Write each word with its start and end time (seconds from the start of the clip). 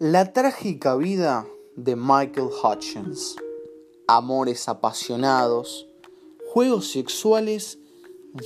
La 0.00 0.32
trágica 0.32 0.94
vida 0.94 1.48
de 1.74 1.96
Michael 1.96 2.50
Hutchins. 2.62 3.34
Amores 4.06 4.68
apasionados, 4.68 5.88
juegos 6.52 6.92
sexuales, 6.92 7.80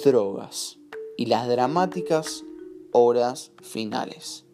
drogas 0.03 0.79
y 1.19 1.27
las 1.27 1.47
dramáticas 1.49 2.43
horas 2.93 3.53
finales. 3.61 4.47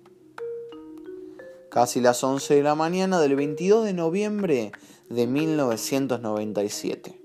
Casi 1.71 2.01
las 2.01 2.25
11 2.25 2.57
de 2.57 2.63
la 2.65 2.75
mañana 2.75 3.21
del 3.21 3.37
22 3.37 3.85
de 3.85 3.93
noviembre 3.93 4.73
de 5.09 5.27
1997. 5.29 7.23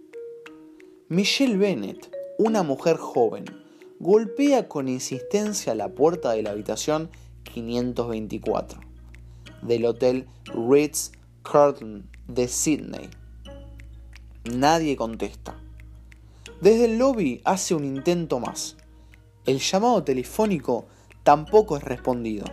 Michelle 1.07 1.57
Bennett, 1.57 2.15
una 2.37 2.61
mujer 2.61 2.97
joven, 2.97 3.45
golpea 3.99 4.69
con 4.69 4.87
insistencia 4.87 5.73
la 5.73 5.95
puerta 5.95 6.33
de 6.33 6.43
la 6.43 6.51
habitación 6.51 7.09
524 7.51 8.92
del 9.65 9.85
Hotel 9.85 10.27
Ritz 10.45 11.11
Carlton 11.43 12.09
de 12.27 12.47
Sydney. 12.47 13.09
Nadie 14.45 14.95
contesta. 14.95 15.55
Desde 16.61 16.85
el 16.85 16.97
lobby 16.97 17.41
hace 17.45 17.75
un 17.75 17.83
intento 17.83 18.39
más. 18.39 18.77
El 19.45 19.59
llamado 19.59 20.03
telefónico 20.03 20.85
tampoco 21.23 21.77
es 21.77 21.83
respondido. 21.83 22.45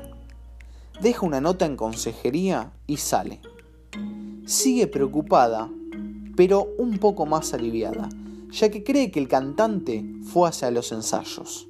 Deja 1.01 1.25
una 1.25 1.41
nota 1.41 1.67
en 1.67 1.77
consejería 1.77 2.73
y 2.87 2.97
sale. 2.97 3.41
Sigue 4.45 4.87
preocupada, 4.87 5.71
pero 6.37 6.69
un 6.79 6.99
poco 6.99 7.27
más 7.27 7.55
aliviada, 7.55 8.09
ya 8.51 8.71
que 8.71 8.83
cree 8.83 9.11
que 9.11 9.21
el 9.21 9.29
cantante 9.29 10.05
fue 10.25 10.49
hacia 10.49 10.71
los 10.71 10.93
ensayos. 10.93 11.69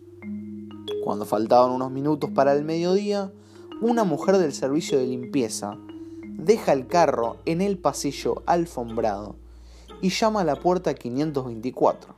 Cuando 1.04 1.26
faltaban 1.26 1.72
unos 1.72 1.90
minutos 1.90 2.30
para 2.30 2.52
el 2.54 2.64
mediodía, 2.64 3.32
una 3.80 4.04
mujer 4.04 4.36
del 4.36 4.52
servicio 4.52 4.98
de 4.98 5.06
limpieza 5.06 5.78
deja 6.22 6.72
el 6.72 6.86
carro 6.86 7.38
en 7.46 7.62
el 7.62 7.78
pasillo 7.78 8.42
alfombrado 8.44 9.36
y 10.02 10.10
llama 10.10 10.42
a 10.42 10.44
la 10.44 10.56
puerta 10.56 10.94
524. 10.94 12.14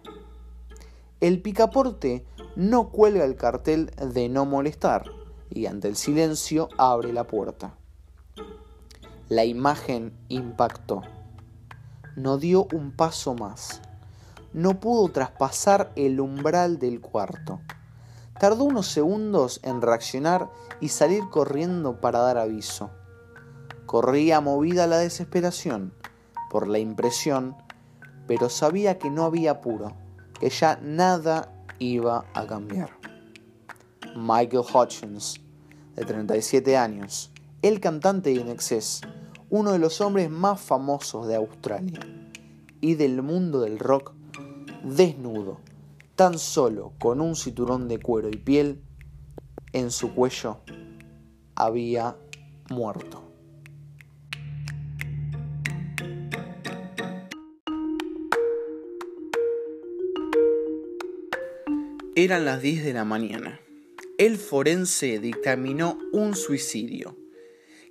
El 1.20 1.40
picaporte 1.40 2.24
no 2.56 2.88
cuelga 2.88 3.24
el 3.24 3.36
cartel 3.36 3.92
de 4.12 4.28
no 4.28 4.44
molestar 4.44 5.04
y 5.50 5.66
ante 5.66 5.86
el 5.86 5.94
silencio 5.94 6.68
abre 6.78 7.12
la 7.12 7.28
puerta. 7.28 7.76
La 9.28 9.44
imagen 9.44 10.12
impactó. 10.28 11.02
No 12.16 12.38
dio 12.38 12.66
un 12.72 12.90
paso 12.90 13.34
más. 13.34 13.80
No 14.52 14.80
pudo 14.80 15.12
traspasar 15.12 15.92
el 15.94 16.20
umbral 16.20 16.78
del 16.78 17.00
cuarto. 17.00 17.60
Tardó 18.38 18.64
unos 18.64 18.88
segundos 18.88 19.60
en 19.62 19.82
reaccionar 19.82 20.50
y 20.80 20.88
salir 20.88 21.22
corriendo 21.30 22.00
para 22.00 22.20
dar 22.20 22.38
aviso. 22.38 22.90
Corría 23.86 24.40
movida 24.40 24.86
la 24.86 24.98
desesperación 24.98 25.92
por 26.50 26.68
la 26.68 26.78
impresión, 26.78 27.56
pero 28.26 28.48
sabía 28.48 28.98
que 28.98 29.10
no 29.10 29.24
había 29.24 29.52
apuro, 29.52 29.96
que 30.38 30.50
ya 30.50 30.78
nada 30.82 31.52
iba 31.78 32.24
a 32.34 32.46
cambiar. 32.46 32.90
Michael 34.16 34.64
Hutchins, 34.72 35.40
de 35.94 36.04
37 36.04 36.76
años, 36.76 37.30
el 37.62 37.80
cantante 37.80 38.30
de 38.30 38.40
Inexcess, 38.40 39.02
uno 39.50 39.72
de 39.72 39.78
los 39.78 40.00
hombres 40.00 40.30
más 40.30 40.60
famosos 40.60 41.26
de 41.28 41.36
Australia 41.36 42.00
y 42.80 42.94
del 42.94 43.22
mundo 43.22 43.60
del 43.60 43.78
rock, 43.78 44.12
desnudo, 44.82 45.60
tan 46.16 46.38
solo 46.38 46.92
con 46.98 47.20
un 47.20 47.36
cinturón 47.36 47.88
de 47.88 47.98
cuero 47.98 48.28
y 48.28 48.36
piel, 48.36 48.82
en 49.72 49.90
su 49.90 50.14
cuello 50.14 50.60
había 51.54 52.16
muerto. 52.70 53.28
Eran 62.14 62.44
las 62.44 62.60
10 62.60 62.84
de 62.84 62.92
la 62.92 63.04
mañana. 63.04 63.58
El 64.18 64.36
forense 64.36 65.18
dictaminó 65.18 65.98
un 66.12 66.36
suicidio, 66.36 67.16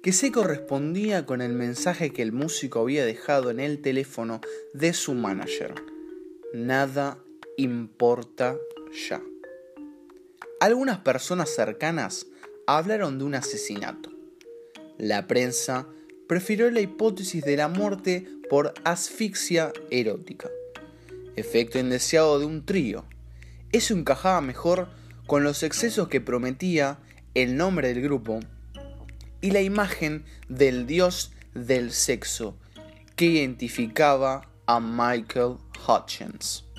que 0.03 0.13
se 0.13 0.31
correspondía 0.31 1.25
con 1.25 1.41
el 1.41 1.53
mensaje 1.53 2.13
que 2.13 2.21
el 2.21 2.31
músico 2.31 2.81
había 2.81 3.03
dejado 3.03 3.49
en 3.49 3.59
el 3.59 3.81
teléfono 3.81 4.39
de 4.73 4.93
su 4.93 5.15
manager. 5.15 5.73
Nada 6.53 7.23
importa 7.61 8.57
ya. 9.09 9.21
Algunas 10.59 10.99
personas 10.99 11.49
cercanas 11.49 12.27
hablaron 12.67 13.17
de 13.17 13.25
un 13.25 13.35
asesinato. 13.35 14.11
La 14.97 15.27
prensa 15.27 15.87
prefirió 16.27 16.69
la 16.71 16.81
hipótesis 16.81 17.43
de 17.43 17.57
la 17.57 17.67
muerte 17.67 18.27
por 18.49 18.73
asfixia 18.83 19.73
erótica, 19.89 20.49
efecto 21.35 21.79
indeseado 21.79 22.39
de 22.39 22.45
un 22.45 22.65
trío. 22.65 23.05
Eso 23.71 23.93
encajaba 23.93 24.41
mejor 24.41 24.89
con 25.27 25.43
los 25.43 25.63
excesos 25.63 26.07
que 26.07 26.21
prometía 26.21 26.99
el 27.33 27.57
nombre 27.57 27.87
del 27.87 28.01
grupo 28.01 28.39
y 29.39 29.51
la 29.51 29.61
imagen 29.61 30.25
del 30.49 30.85
dios 30.85 31.31
del 31.53 31.91
sexo 31.91 32.57
que 33.15 33.25
identificaba 33.25 34.49
a 34.65 34.79
Michael 34.79 35.57
Hutchins. 35.87 36.70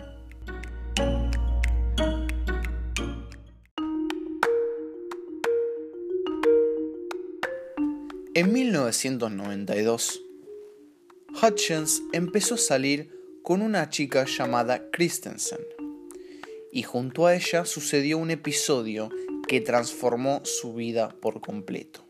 En 8.35 8.51
1992, 8.51 10.23
Hutchins 11.43 12.03
empezó 12.15 12.55
a 12.55 12.59
salir 12.59 13.11
con 13.43 13.61
una 13.61 13.91
chica 13.91 14.25
llamada 14.25 14.91
Christensen, 14.91 15.61
y 16.73 16.83
junto 16.83 17.27
a 17.27 17.35
ella 17.35 17.67
sucedió 17.67 18.17
un 18.17 18.31
episodio 18.31 19.11
que 19.47 19.61
transformó 19.61 20.41
su 20.47 20.73
vida 20.73 21.15
por 21.21 21.43
completo. 21.43 22.07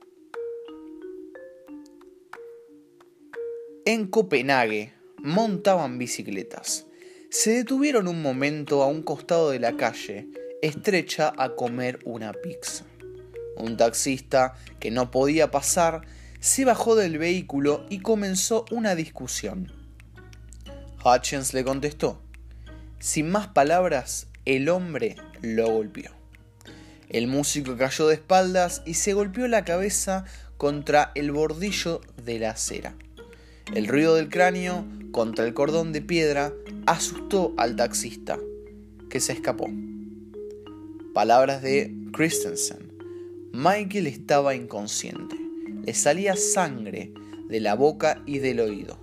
En 3.84 4.06
Copenhague 4.06 4.94
montaban 5.18 5.98
bicicletas. 5.98 6.86
Se 7.30 7.50
detuvieron 7.50 8.06
un 8.06 8.22
momento 8.22 8.84
a 8.84 8.86
un 8.86 9.02
costado 9.02 9.50
de 9.50 9.58
la 9.58 9.76
calle, 9.76 10.28
estrecha 10.62 11.32
a 11.36 11.56
comer 11.56 11.98
una 12.04 12.32
pizza. 12.32 12.86
Un 13.56 13.76
taxista 13.76 14.54
que 14.80 14.90
no 14.90 15.10
podía 15.10 15.50
pasar 15.50 16.02
se 16.40 16.64
bajó 16.64 16.96
del 16.96 17.18
vehículo 17.18 17.86
y 17.88 18.00
comenzó 18.00 18.64
una 18.70 18.94
discusión. 18.94 19.72
Hutchins 21.04 21.54
le 21.54 21.64
contestó. 21.64 22.20
Sin 22.98 23.30
más 23.30 23.48
palabras, 23.48 24.28
el 24.44 24.68
hombre 24.68 25.16
lo 25.40 25.70
golpeó. 25.70 26.10
El 27.08 27.26
músico 27.26 27.76
cayó 27.76 28.08
de 28.08 28.14
espaldas 28.14 28.82
y 28.86 28.94
se 28.94 29.12
golpeó 29.12 29.46
la 29.46 29.64
cabeza 29.64 30.24
contra 30.56 31.12
el 31.14 31.30
bordillo 31.30 32.00
de 32.24 32.38
la 32.38 32.50
acera. 32.50 32.94
El 33.74 33.86
ruido 33.86 34.14
del 34.14 34.28
cráneo 34.28 34.86
contra 35.12 35.44
el 35.44 35.54
cordón 35.54 35.92
de 35.92 36.00
piedra 36.00 36.52
asustó 36.86 37.52
al 37.56 37.76
taxista, 37.76 38.38
que 39.10 39.20
se 39.20 39.32
escapó. 39.32 39.68
Palabras 41.12 41.62
de 41.62 41.94
Christensen. 42.12 42.91
Michael 43.54 44.06
estaba 44.06 44.54
inconsciente. 44.54 45.36
Le 45.84 45.92
salía 45.92 46.36
sangre 46.36 47.12
de 47.48 47.60
la 47.60 47.74
boca 47.74 48.22
y 48.24 48.38
del 48.38 48.60
oído. 48.60 48.98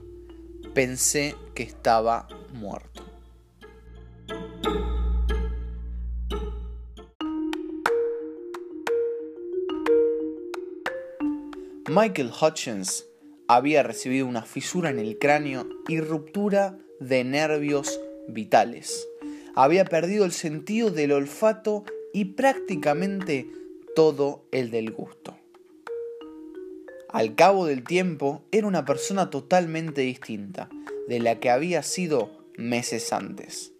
Pensé 0.73 1.35
que 1.53 1.61
estaba 1.61 2.27
muerto. 2.51 3.05
Michael 11.87 12.31
Hutchins 12.41 13.05
había 13.47 13.83
recibido 13.83 14.25
una 14.25 14.41
fisura 14.41 14.89
en 14.89 14.97
el 14.97 15.19
cráneo 15.19 15.67
y 15.87 15.99
ruptura 16.01 16.79
de 16.99 17.23
nervios 17.23 17.99
vitales. 18.27 19.07
Había 19.53 19.85
perdido 19.85 20.25
el 20.25 20.31
sentido 20.31 20.89
del 20.89 21.11
olfato 21.11 21.83
y 22.13 22.25
prácticamente 22.25 23.47
todo 23.95 24.43
el 24.51 24.71
del 24.71 24.91
gusto. 24.91 25.35
Al 27.09 27.33
cabo 27.33 27.65
del 27.65 27.83
tiempo 27.83 28.43
era 28.51 28.67
una 28.67 28.85
persona 28.85 29.29
totalmente 29.29 30.01
distinta 30.01 30.69
de 31.07 31.19
la 31.19 31.39
que 31.39 31.49
había 31.49 31.81
sido 31.81 32.29
meses 32.55 33.11
antes. 33.13 33.73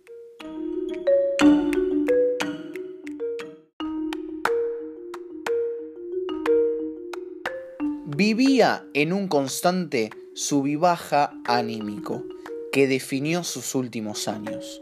Vivía 8.06 8.86
en 8.96 9.14
un 9.14 9.28
constante 9.28 10.10
subibaja 10.34 11.32
anímico 11.46 12.26
que 12.72 12.88
definió 12.88 13.44
sus 13.44 13.76
últimos 13.76 14.28
años. 14.28 14.82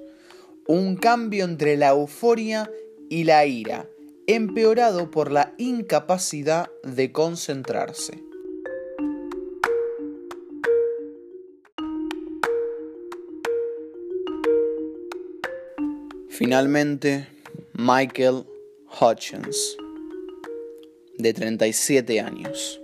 Un 0.65 0.95
cambio 0.95 1.44
entre 1.44 1.77
la 1.77 1.89
euforia 1.89 2.71
y 3.09 3.25
la 3.25 3.45
ira 3.45 3.88
empeorado 4.29 5.09
por 5.09 5.31
la 5.31 5.53
incapacidad 5.57 6.69
de 6.83 7.13
concentrarse. 7.13 8.21
Finalmente, 16.27 17.27
Michael 17.74 18.44
Hutchins, 19.00 19.77
de 21.18 21.33
37 21.33 22.19
años, 22.19 22.81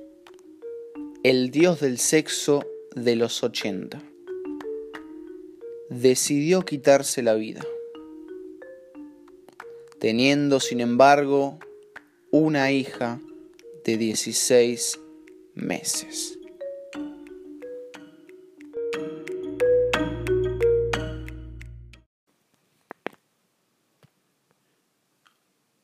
el 1.24 1.52
dios 1.52 1.82
del 1.82 1.98
sexo 1.98 2.66
de 2.96 3.18
los 3.18 3.44
80, 3.44 4.02
decidió 5.90 6.64
quitarse 6.64 7.22
la 7.22 7.34
vida 7.34 7.64
teniendo 10.04 10.60
sin 10.60 10.82
embargo 10.82 11.60
una 12.30 12.72
hija 12.72 13.22
de 13.86 13.96
16 13.96 15.00
meses. 15.56 16.38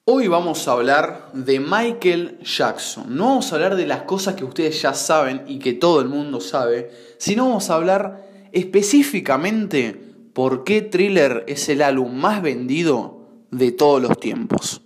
Hoy 0.03 0.27
vamos 0.27 0.67
a 0.67 0.73
hablar 0.73 1.29
de 1.31 1.61
Michael 1.61 2.39
Jackson. 2.41 3.15
No 3.15 3.27
vamos 3.27 3.53
a 3.53 3.55
hablar 3.55 3.77
de 3.77 3.87
las 3.87 4.01
cosas 4.01 4.35
que 4.35 4.43
ustedes 4.43 4.81
ya 4.81 4.93
saben 4.93 5.45
y 5.47 5.59
que 5.59 5.71
todo 5.71 6.01
el 6.01 6.09
mundo 6.09 6.41
sabe, 6.41 6.91
sino 7.19 7.47
vamos 7.47 7.69
a 7.69 7.75
hablar 7.75 8.49
específicamente 8.51 9.93
por 10.33 10.65
qué 10.65 10.81
Thriller 10.81 11.45
es 11.47 11.69
el 11.69 11.81
álbum 11.81 12.13
más 12.15 12.41
vendido 12.41 13.18
de 13.51 13.71
todos 13.71 14.01
los 14.01 14.19
tiempos. 14.19 14.81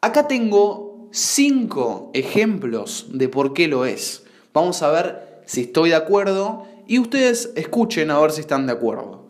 Acá 0.00 0.28
tengo 0.28 1.08
cinco 1.10 2.10
ejemplos 2.14 3.06
de 3.12 3.28
por 3.28 3.52
qué 3.52 3.68
lo 3.68 3.84
es. 3.84 4.24
Vamos 4.52 4.82
a 4.82 4.90
ver 4.90 5.42
si 5.46 5.62
estoy 5.62 5.90
de 5.90 5.96
acuerdo 5.96 6.66
y 6.86 6.98
ustedes 6.98 7.52
escuchen 7.56 8.10
a 8.10 8.20
ver 8.20 8.32
si 8.32 8.40
están 8.40 8.66
de 8.66 8.72
acuerdo. 8.72 9.28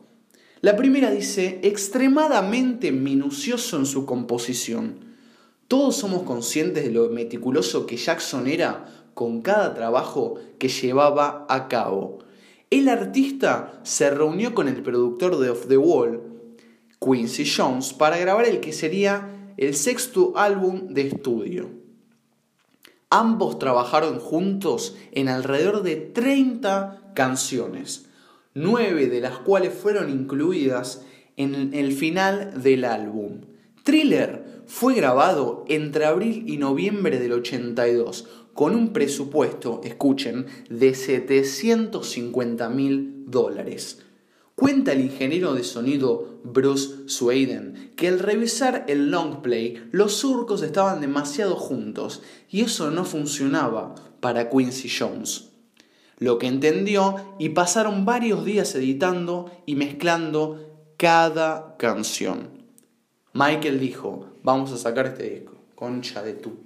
La 0.61 0.77
primera 0.77 1.11
dice, 1.11 1.61
extremadamente 1.63 2.91
minucioso 2.91 3.77
en 3.77 3.87
su 3.87 4.05
composición. 4.07 4.97
Todos 5.69 5.97
somos 5.97 6.23
conscientes 6.25 6.85
de 6.85 6.91
lo 6.91 7.09
meticuloso 7.11 7.87
que 7.87 7.97
Jackson 7.97 8.49
era 8.49 8.87
con 9.15 9.43
cada 9.43 9.75
trabajo 9.75 10.37
que 10.59 10.69
llevaba 10.69 11.47
a 11.49 11.69
cabo. 11.69 12.19
El 12.71 12.89
artista 12.89 13.81
se 13.85 14.11
reunió 14.11 14.55
con 14.55 14.69
el 14.69 14.83
productor 14.83 15.39
de 15.39 15.51
Off 15.51 15.67
the 15.69 15.77
Wall, 15.77 16.21
Quincy 17.00 17.45
Jones, 17.45 17.93
para 17.93 18.19
grabar 18.19 18.47
el 18.47 18.61
que 18.61 18.73
sería 18.73 19.53
el 19.56 19.75
sexto 19.75 20.33
álbum 20.37 20.89
de 20.89 21.09
estudio. 21.09 21.71
Ambos 23.11 23.59
trabajaron 23.59 24.19
juntos 24.19 24.97
en 25.12 25.29
alrededor 25.29 25.83
de 25.83 25.97
30 25.97 27.12
canciones 27.15 28.09
nueve 28.59 29.06
de 29.06 29.21
las 29.21 29.39
cuales 29.39 29.73
fueron 29.73 30.11
incluidas 30.11 31.03
en 31.37 31.73
el 31.75 31.93
final 31.93 32.62
del 32.62 32.85
álbum. 32.85 33.43
Thriller 33.85 34.62
fue 34.67 34.94
grabado 34.94 35.65
entre 35.69 36.05
abril 36.05 36.44
y 36.47 36.59
noviembre 36.59 37.19
del 37.19 37.33
82 37.33 38.27
con 38.53 38.75
un 38.75 38.93
presupuesto, 38.93 39.81
escuchen, 39.85 40.47
de 40.69 40.94
750 40.94 42.69
mil 42.69 43.25
dólares. 43.27 44.05
Cuenta 44.58 44.93
el 44.93 45.00
ingeniero 45.00 45.55
de 45.55 45.62
sonido 45.62 46.40
Bruce 46.43 47.08
Sweden 47.08 47.93
que 47.96 48.08
al 48.08 48.19
revisar 48.19 48.84
el 48.88 49.10
long 49.10 49.40
play 49.40 49.82
los 49.93 50.14
surcos 50.14 50.62
estaban 50.62 51.00
demasiado 51.00 51.56
juntos 51.56 52.22
y 52.50 52.62
eso 52.62 52.90
no 52.90 53.05
funcionaba 53.05 53.94
para 54.20 54.50
Quincy 54.50 54.90
Jones 54.90 55.49
lo 56.19 56.38
que 56.38 56.49
entendió 56.49 57.37
y 57.38 57.50
pasaron 57.50 58.05
varios 58.05 58.44
días 58.44 58.75
editando 58.75 59.50
y 59.66 59.76
mezclando 59.76 60.93
cada 60.96 61.76
canción. 61.76 62.50
Michael 63.32 63.78
dijo, 63.78 64.26
vamos 64.43 64.72
a 64.72 64.78
sacar 64.78 65.06
este 65.06 65.31
disco, 65.31 65.55
concha 65.75 66.22
de 66.22 66.34
tu. 66.34 66.58